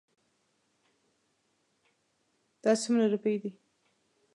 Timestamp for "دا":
2.63-2.71